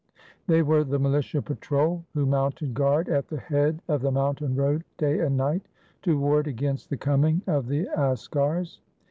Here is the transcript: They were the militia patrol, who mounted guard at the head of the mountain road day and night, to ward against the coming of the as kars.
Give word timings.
They 0.47 0.63
were 0.63 0.83
the 0.83 0.97
militia 0.97 1.43
patrol, 1.43 2.03
who 2.15 2.25
mounted 2.25 2.73
guard 2.73 3.07
at 3.07 3.27
the 3.27 3.37
head 3.37 3.83
of 3.87 4.01
the 4.01 4.09
mountain 4.11 4.55
road 4.55 4.83
day 4.97 5.19
and 5.19 5.37
night, 5.37 5.67
to 6.01 6.17
ward 6.17 6.47
against 6.47 6.89
the 6.89 6.97
coming 6.97 7.43
of 7.45 7.67
the 7.67 7.87
as 7.95 8.27
kars. 8.27 8.79